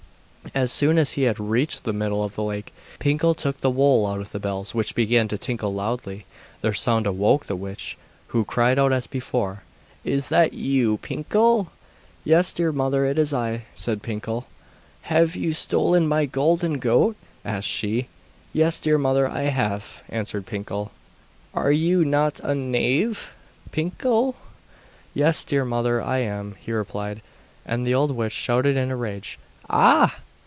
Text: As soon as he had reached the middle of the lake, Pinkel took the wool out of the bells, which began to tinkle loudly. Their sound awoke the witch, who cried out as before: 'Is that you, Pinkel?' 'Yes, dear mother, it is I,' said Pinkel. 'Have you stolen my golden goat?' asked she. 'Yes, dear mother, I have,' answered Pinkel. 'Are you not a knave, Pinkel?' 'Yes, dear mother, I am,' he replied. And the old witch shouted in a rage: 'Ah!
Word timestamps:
As 0.53 0.69
soon 0.69 0.97
as 0.97 1.11
he 1.13 1.21
had 1.23 1.39
reached 1.39 1.85
the 1.85 1.93
middle 1.93 2.25
of 2.25 2.35
the 2.35 2.43
lake, 2.43 2.73
Pinkel 2.99 3.33
took 3.37 3.61
the 3.61 3.69
wool 3.69 4.05
out 4.05 4.19
of 4.19 4.33
the 4.33 4.39
bells, 4.39 4.75
which 4.75 4.95
began 4.95 5.29
to 5.29 5.37
tinkle 5.37 5.73
loudly. 5.73 6.25
Their 6.59 6.73
sound 6.73 7.07
awoke 7.07 7.45
the 7.45 7.55
witch, 7.55 7.95
who 8.29 8.43
cried 8.43 8.77
out 8.77 8.91
as 8.91 9.07
before: 9.07 9.61
'Is 10.03 10.27
that 10.27 10.51
you, 10.53 10.97
Pinkel?' 10.97 11.69
'Yes, 12.25 12.51
dear 12.51 12.73
mother, 12.73 13.05
it 13.05 13.17
is 13.17 13.33
I,' 13.33 13.63
said 13.75 14.01
Pinkel. 14.03 14.45
'Have 15.03 15.37
you 15.37 15.53
stolen 15.53 16.05
my 16.05 16.25
golden 16.25 16.79
goat?' 16.79 17.15
asked 17.45 17.69
she. 17.69 18.07
'Yes, 18.51 18.77
dear 18.81 18.97
mother, 18.97 19.29
I 19.29 19.43
have,' 19.43 20.03
answered 20.09 20.45
Pinkel. 20.47 20.91
'Are 21.53 21.71
you 21.71 22.03
not 22.03 22.41
a 22.41 22.53
knave, 22.53 23.35
Pinkel?' 23.71 24.35
'Yes, 25.13 25.45
dear 25.45 25.63
mother, 25.63 26.01
I 26.01 26.17
am,' 26.17 26.55
he 26.59 26.73
replied. 26.73 27.21
And 27.65 27.87
the 27.87 27.93
old 27.95 28.11
witch 28.11 28.33
shouted 28.33 28.75
in 28.75 28.91
a 28.91 28.97
rage: 28.97 29.39
'Ah! 29.69 30.19